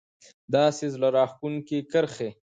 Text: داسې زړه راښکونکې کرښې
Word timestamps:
داسې 0.53 0.85
زړه 0.93 1.07
راښکونکې 1.17 1.79
کرښې 1.91 2.29